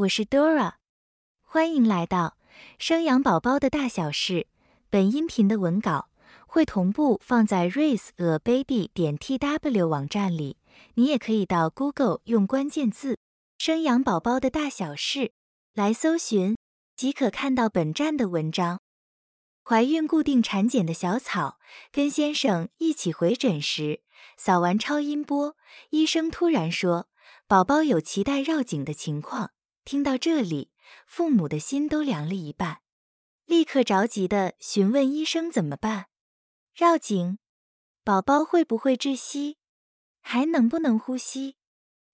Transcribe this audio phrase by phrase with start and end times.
[0.00, 0.76] 我是 Dora，
[1.42, 2.38] 欢迎来到
[2.78, 4.46] 生养宝宝的大小事。
[4.88, 6.08] 本音频的文稿
[6.46, 10.56] 会同步放在 raiseababy 点 tw 网站里，
[10.94, 13.18] 你也可以到 Google 用关键字
[13.58, 15.32] “生养宝宝的大小事”
[15.74, 16.56] 来搜寻，
[16.96, 18.80] 即可看到本站的文章。
[19.62, 21.58] 怀孕固定产检的小草
[21.92, 24.00] 跟先生一起回诊时，
[24.38, 25.54] 扫完超音波，
[25.90, 27.10] 医生突然说
[27.46, 29.50] 宝宝有脐带绕颈的情况。
[29.90, 30.70] 听到这里，
[31.04, 32.78] 父母的心都凉了一半，
[33.44, 36.06] 立刻着急的询问医生怎么办？
[36.76, 37.38] 绕颈，
[38.04, 39.56] 宝宝会不会窒息？
[40.20, 41.56] 还能不能呼吸？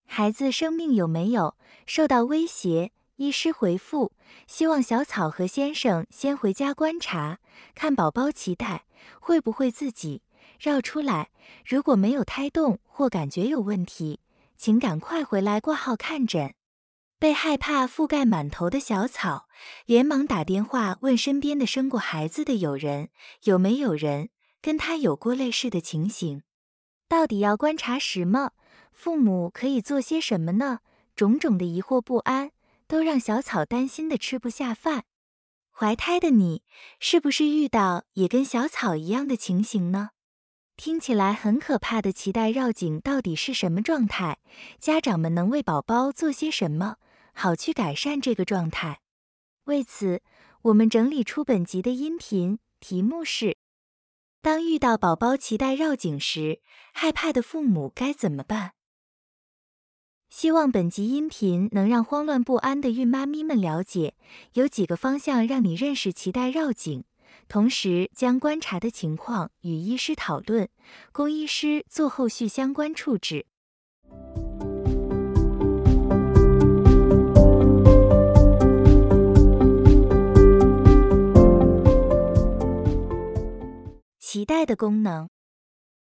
[0.07, 2.93] 孩子生命有没有受到威胁？
[3.17, 4.13] 医师回复：
[4.47, 7.41] 希望小草和先生先回家观察，
[7.75, 8.87] 看宝宝脐带
[9.21, 10.23] 会不会自己
[10.59, 11.29] 绕出来。
[11.67, 14.21] 如果没有胎动或感觉有问题，
[14.57, 16.55] 请赶快回来挂号看诊。
[17.19, 19.49] 被害怕覆盖满头的小草，
[19.87, 23.09] 连忙打电话问身边的生过孩子的友人，
[23.45, 24.29] 有没有人
[24.61, 26.43] 跟他有过类似的情形？
[27.09, 28.51] 到底要观察什么？
[28.93, 30.81] 父母可以做些什么呢？
[31.15, 32.51] 种种的疑惑不安，
[32.87, 35.05] 都让小草担心的吃不下饭。
[35.73, 36.63] 怀胎的你，
[37.01, 40.11] 是不是遇到也跟小草一样的情形呢？
[40.77, 44.37] 听起来很可怕的脐带绕颈到底是什么状态？
[44.79, 46.97] 家长们能为宝宝做些什么？
[47.39, 49.03] 好去改善这个状态。
[49.65, 50.23] 为此，
[50.63, 53.59] 我们整理出本集的音频，题目是：
[54.41, 56.63] 当遇到宝宝脐带绕颈时，
[56.95, 58.73] 害怕的父母该怎么办？
[60.31, 64.17] 希望本集音频能让慌乱不安的孕妈咪们了解，
[64.55, 67.05] 有几个方向让你认识脐带绕颈，
[67.49, 70.69] 同时将观察的情况与医师讨论，
[71.13, 73.47] 供医师做后续相关处置。
[84.37, 85.31] 脐带的功能，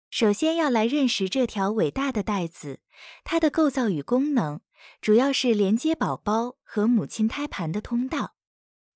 [0.10, 2.80] 首先要来认识这条伟大的带子，
[3.24, 4.60] 它的构造与功能
[5.00, 8.34] 主要是连接宝宝和母亲胎盘的通道。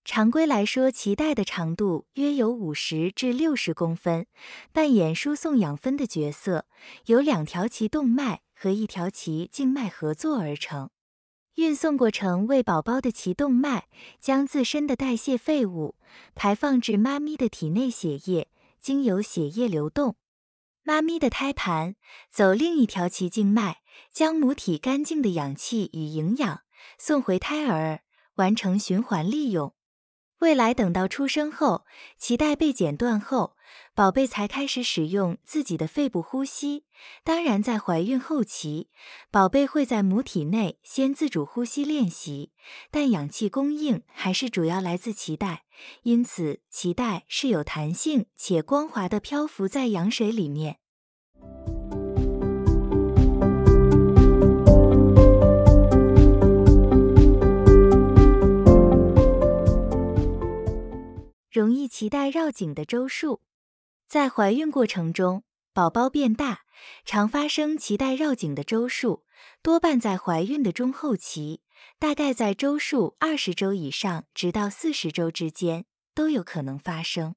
[0.04, 4.26] 常规来说，脐带的长度约有五十至六十公分，
[4.72, 6.66] 扮演输送养分的角色，
[7.06, 10.90] 由两条脐动脉和一条脐静脉合作而成。
[11.58, 13.88] 运送过程为宝宝的脐动脉
[14.20, 15.94] 将自身的代谢废物
[16.34, 18.48] 排放至妈咪的体内血液。
[18.82, 20.18] 经由血液流动，
[20.84, 21.96] 妈咪的胎盘
[22.30, 26.62] 走另一条脐静脉，将母体干净的氧气与营养
[26.98, 28.02] 送回胎儿，
[28.36, 29.74] 完成循环利用。
[30.40, 31.86] 未来等到出生后，
[32.20, 33.56] 脐带被剪断后。
[33.94, 36.86] 宝贝才开始使用自己的肺部呼吸。
[37.24, 38.90] 当然，在怀孕后期，
[39.30, 42.52] 宝贝会在母体内先自主呼吸练习，
[42.92, 45.64] 但氧气供应还是主要来自脐带。
[46.04, 50.78] 因此，脐带是有弹性且光滑的，漂浮在羊水里面。
[61.58, 63.42] 容易脐带绕颈的周数。
[64.08, 65.42] 在怀孕过程中，
[65.74, 66.60] 宝宝变大，
[67.04, 69.24] 常发生脐带绕颈的周数，
[69.64, 71.62] 多半在怀孕的中后期，
[71.98, 77.34] 大概在周数二十周以上，直到四十周之间都有可能发生。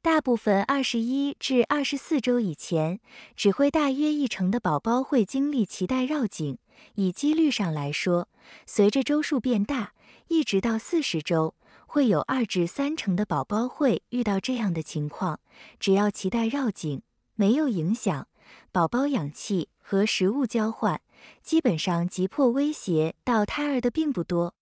[0.00, 3.00] 大部分二十一至二十四周以前，
[3.34, 6.58] 只会大约一成的宝宝会经历脐带绕颈。
[6.94, 8.28] 以几率上来说，
[8.66, 9.94] 随着周数变大，
[10.28, 11.56] 一直到四十周。
[11.90, 15.40] 会有二至三成的宝宝会遇到这样的情况，
[15.80, 17.00] 只要脐带绕颈
[17.34, 18.28] 没有影响
[18.70, 21.00] 宝宝氧气和食物交换，
[21.42, 24.54] 基本上急迫威胁到胎儿的并不多。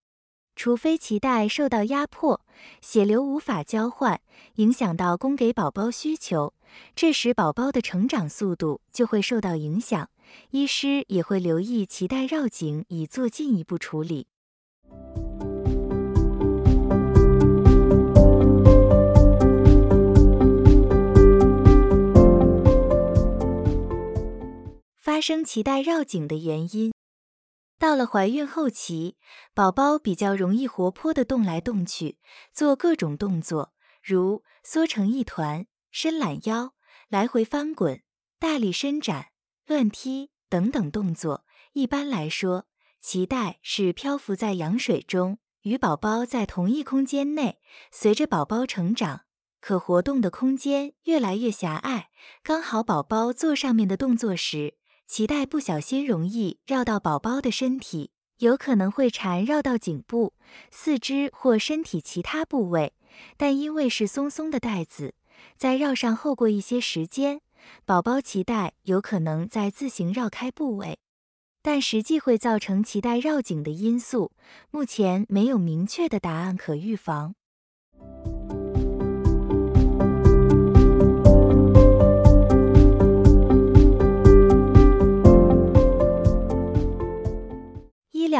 [0.55, 2.41] 除非脐带受到压迫，
[2.81, 4.21] 血流无法交换，
[4.55, 6.55] 影响到供给宝宝需求，
[6.95, 10.09] 这时宝宝的成长速度就会受到影响。
[10.51, 14.29] 医师也会留意脐带绕颈，以做进一步处理。
[25.17, 26.93] 发生脐带绕颈的原因，
[27.79, 29.17] 到了怀孕后期，
[29.55, 32.19] 宝宝比较容易活泼的动来动去，
[32.53, 33.73] 做各种动作，
[34.03, 36.75] 如缩成一团、伸懒腰、
[37.09, 38.03] 来回翻滚、
[38.39, 39.29] 大力伸展、
[39.65, 41.47] 乱踢等等动作。
[41.73, 42.67] 一般来说，
[43.03, 47.63] 脐带是漂浮在羊水中，与宝宝在同一空间内。
[47.91, 49.23] 随着宝宝成长，
[49.63, 52.11] 可活动的空间越来越狭隘，
[52.43, 54.77] 刚好宝宝做上面的动作时。
[55.09, 60.35] 脐带不小心容易绕到宝宝的身体，有可能会缠绕到颈部、
[60.71, 62.93] 四肢或身体其他部位，
[63.37, 65.15] 但因为是松松的带子，
[65.57, 67.41] 在绕上后过一些时间，
[67.85, 70.99] 宝宝脐带有可能在自行绕开部位。
[71.63, 74.33] 但实际会造成脐带绕颈的因素，
[74.71, 77.35] 目前没有明确的答案可预防。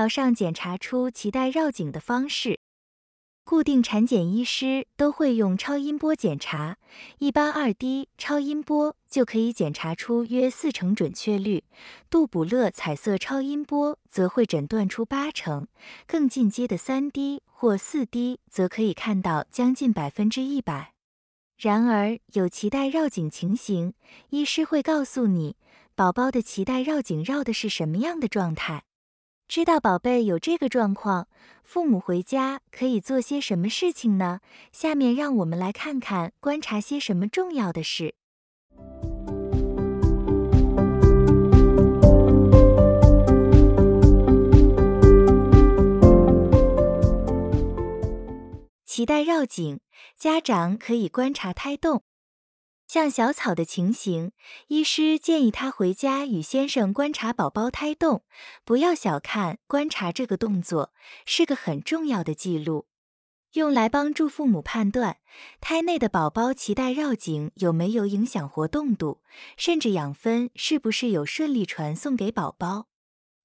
[0.09, 2.61] 上检查出脐带绕颈的方式。
[3.45, 6.79] 固定产检医师都会用超音波检查，
[7.19, 11.63] 一般二 D 超音波就可以检查出约四成准确率，
[12.11, 15.69] 杜卜勒彩色超音波则会诊断出八成，
[16.09, 20.95] 更进阶的三 D 或四 D 则可以看到将近百分之一百。
[21.57, 23.95] 然而有脐带绕颈情形，
[24.31, 25.55] 医师会告诉你
[25.95, 28.83] 宝宝的脐带绕颈绕的是什么样的状态。
[29.49, 31.29] 知道宝贝有这个状况，
[31.63, 34.41] 父母回家可以做些什么事情呢？
[34.73, 38.17] 下面让我们来看看观察些什么重要的事。
[48.85, 49.79] 脐带绕颈，
[50.19, 52.03] 家长可以观察胎动。
[52.97, 54.33] 像小草的情形，
[54.69, 58.25] 医师建议他回家与先生观察宝宝胎动，
[58.65, 60.95] 不要小看观察这个动作，
[61.27, 62.87] 是个很重要的记录，
[63.53, 65.19] 用来帮助父母判断
[65.61, 69.21] 胎内的宝宝脐带绕颈有没有影响活动度，
[69.59, 72.87] 甚至养分是不是有顺利传送给宝宝。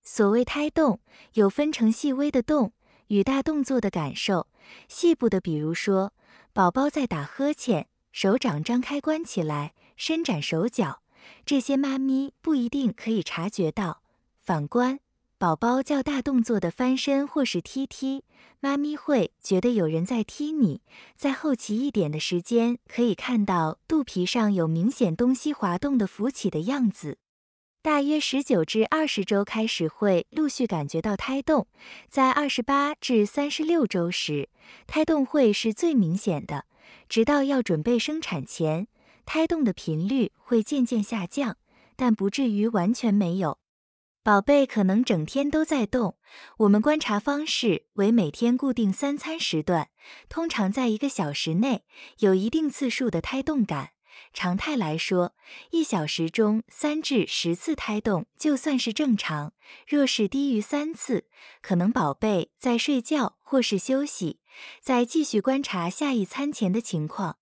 [0.01, 1.01] 所谓胎动，
[1.33, 2.71] 有分成细微的动
[3.07, 4.47] 与大动作的感受，
[4.87, 6.13] 细部的，比如说
[6.53, 7.89] 宝宝在打呵欠。
[8.11, 11.01] 手掌张开关起来，伸展手脚，
[11.45, 14.01] 这些妈咪不一定可以察觉到。
[14.39, 14.99] 反观
[15.37, 18.23] 宝宝较大动作的翻身或是踢踢，
[18.59, 20.81] 妈咪会觉得有人在踢你。
[21.15, 27.17] 在后期一点的时间，可以看到肚皮上有明显东西滑动的浮起的样子。
[27.81, 31.65] 大约十九至二十周开始会陆续感觉到胎动，
[32.09, 34.49] 在二十八至三十六周时，
[34.85, 36.65] 胎动会是最明显的。
[37.09, 38.87] 直到要准备生产前，
[39.25, 41.57] 胎动的频率会渐渐下降，
[41.95, 43.59] 但不至于完全没有。
[44.23, 46.17] 宝贝可能整天都在动。
[46.59, 49.89] 我们观察方式为每天固定三餐时段，
[50.29, 51.85] 通常在一个小时内
[52.19, 53.93] 有一定次数的胎动感。
[54.33, 55.33] 常态来说，
[55.71, 59.53] 一小时中三至十次胎动就算是正常。
[59.87, 61.25] 若是低于三次，
[61.61, 64.40] 可能宝贝在睡觉或是休息。
[64.81, 67.37] 再继续观察下一餐前的情况，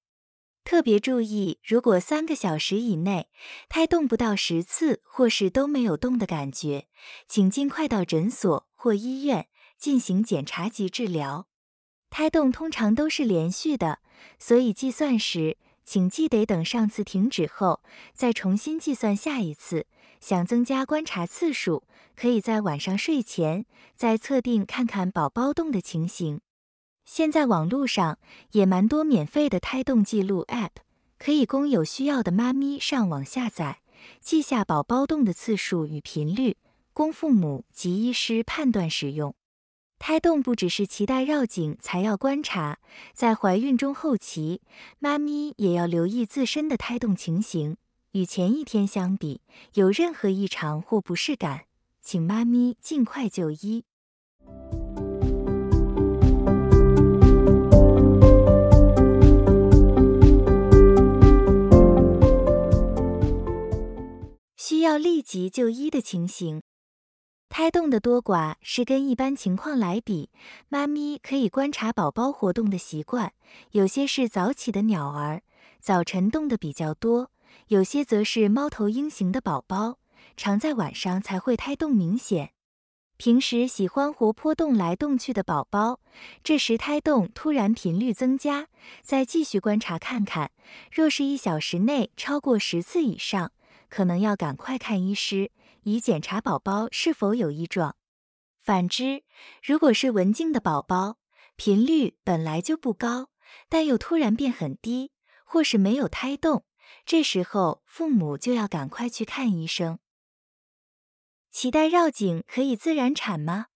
[0.63, 3.29] 特别注意，如果三个小时以内
[3.67, 6.87] 胎动不到十次，或是都没有动的感觉，
[7.27, 9.47] 请尽快到诊所或医院
[9.77, 11.47] 进行检查及治疗。
[12.09, 13.99] 胎动通常都是连续的，
[14.37, 17.81] 所以计算时请记得等上次停止后
[18.13, 19.87] 再重新计算下一次。
[20.19, 21.83] 想增加观察次数，
[22.13, 23.65] 可以在晚上睡前
[23.95, 26.41] 再测定看看宝宝动的情形。
[27.11, 28.19] 现在网络上
[28.51, 30.69] 也蛮多免费的胎动记录 App，
[31.17, 33.79] 可以供有需要的妈咪上网下载，
[34.21, 36.55] 记下宝宝动的次数与频率，
[36.93, 39.33] 供父母及医师判断使用。
[39.97, 42.77] 胎动不只是脐带绕颈才要观察，
[43.15, 44.61] 在怀孕中后期，
[44.99, 47.77] 妈咪也要留意自身的胎动情形。
[48.11, 49.41] 与前一天相比，
[49.73, 51.61] 有任何异常或不适感，
[52.03, 53.83] 请妈咪尽快就医。
[64.69, 66.61] 需要立即就医的情形，
[67.49, 70.29] 胎动的多寡是跟一般情况来比，
[70.67, 73.33] 妈咪可以观察宝宝活动的习惯，
[73.71, 75.41] 有些是早起的鸟儿，
[75.81, 77.31] 早晨动的比较多；
[77.69, 79.97] 有些则是猫头鹰型的宝宝，
[80.37, 82.51] 常在晚上才会胎动明显。
[83.17, 85.99] 平时喜欢活泼动来动去的宝宝，
[86.43, 88.67] 这时胎动突然频率增加，
[89.01, 90.51] 再继续观察看看，
[90.91, 93.51] 若是一小时内超过十次以上。
[93.89, 95.51] 可能要赶快看医师，
[95.83, 97.95] 以检查宝宝是否有异状。
[98.57, 99.23] 反之，
[99.63, 101.17] 如果是文静的宝宝，
[101.55, 103.29] 频率本来就不高，
[103.67, 105.11] 但又突然变很低，
[105.43, 106.65] 或是没有胎动，
[107.05, 109.99] 这时候父母就要赶快去看医生。
[111.51, 113.67] 脐带绕颈可以自然产吗？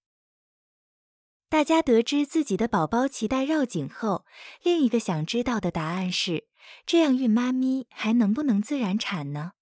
[1.50, 4.26] 大家得知自己的宝宝脐带绕颈后，
[4.62, 6.48] 另一个想知道的答案是：
[6.86, 9.54] 这样孕妈咪还能不能自然产呢？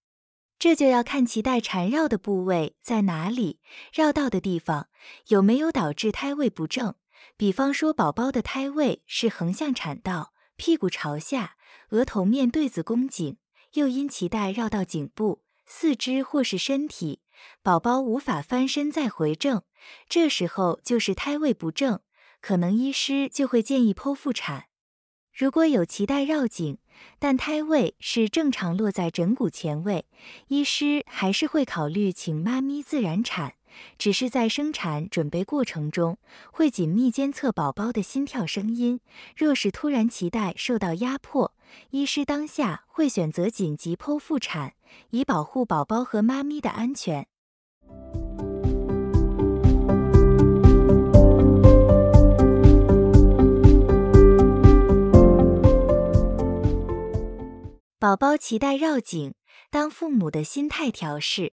[0.61, 3.59] 这就要看脐带缠绕的部位在哪里，
[3.91, 4.89] 绕道的地方
[5.29, 6.93] 有没有导致胎位不正。
[7.35, 11.55] 比方说，宝宝的胎位是横向产道，屁股朝下，
[11.89, 13.37] 额头面对子宫颈，
[13.73, 17.21] 又因脐带绕到颈部、四肢或是身体，
[17.63, 19.63] 宝宝无法翻身再回正，
[20.07, 22.01] 这时候就是胎位不正，
[22.39, 24.65] 可能医师就会建议剖腹产。
[25.33, 26.77] 如果有脐带绕颈，
[27.19, 30.05] 但胎位是正常落在枕骨前位，
[30.47, 33.53] 医师还是会考虑请妈咪自然产。
[33.97, 36.17] 只是在生产准备过程中，
[36.51, 38.99] 会紧密监测宝宝的心跳声音。
[39.33, 41.53] 若是突然脐带受到压迫，
[41.91, 44.73] 医师当下会选择紧急剖腹产，
[45.11, 47.27] 以保护宝宝和妈咪的安全。
[58.01, 59.35] 宝宝脐带绕颈，
[59.69, 61.53] 当父母的心态调试。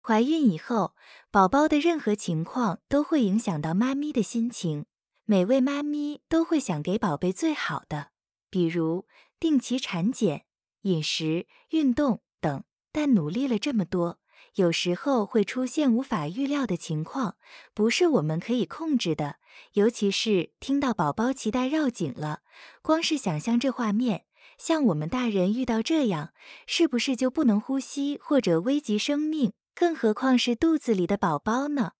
[0.00, 0.94] 怀孕以后，
[1.32, 4.86] 宝宝的任何情况都会影响到妈咪的心情。
[5.24, 8.12] 每位妈咪都会想给宝贝最好的，
[8.48, 9.08] 比如
[9.40, 10.44] 定期产检、
[10.82, 12.62] 饮食、运动等。
[12.92, 14.20] 但努力了这么多，
[14.54, 17.36] 有时候会出现无法预料的情况，
[17.74, 19.40] 不是我们可以控制的。
[19.72, 22.42] 尤其是听到宝宝脐带绕颈了，
[22.82, 24.25] 光是想象这画面。
[24.58, 26.32] 像我们大人遇到这样，
[26.66, 29.52] 是不是就不能呼吸或者危及生命？
[29.74, 31.92] 更何况是肚子里的宝宝呢？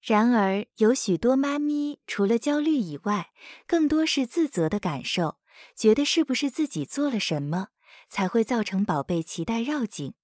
[0.00, 3.28] 然而，有许多妈咪除了焦虑以外，
[3.66, 5.36] 更多是自责的感受，
[5.76, 7.68] 觉得是不是自己做了什么，
[8.08, 10.14] 才会造成宝贝脐带绕颈？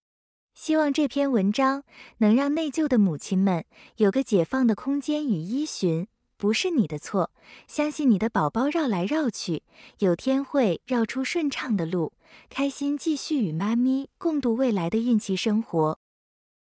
[0.54, 1.84] 希望这篇文章
[2.18, 3.66] 能让内疚的母亲们
[3.96, 6.08] 有个解放的空间与依循。
[6.38, 7.30] 不是你的错，
[7.66, 9.62] 相信你的宝宝绕来绕去，
[10.00, 12.12] 有天会绕出顺畅的路，
[12.50, 15.98] 开心继续与妈咪共度未来的孕期生活。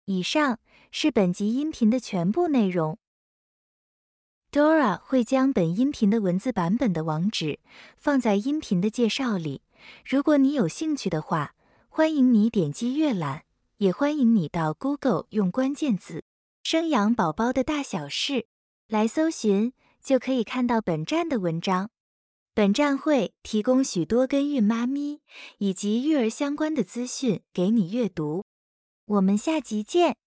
[0.05, 0.59] 以上
[0.91, 2.97] 是本集音频的全部内容。
[4.51, 7.59] Dora 会将本音频的文字版本的网址
[7.97, 9.61] 放在音频的介绍里，
[10.05, 11.53] 如果你有兴趣的话，
[11.89, 13.43] 欢迎你点击阅览，
[13.77, 16.23] 也欢迎你到 Google 用关键字
[16.63, 18.47] “生养宝宝的大小事”。
[18.89, 21.91] 来搜寻，就可以看到本站的文章。
[22.55, 25.21] 本站会提供许多跟孕妈咪
[25.59, 28.43] 以及育儿相关的资讯给你阅读。
[29.05, 30.17] 我们下集见。